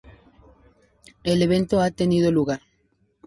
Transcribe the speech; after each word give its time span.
El 1.23 1.43
evento 1.43 1.79
ha 1.79 1.91
tenido 1.91 2.31
lugar. 2.31 2.61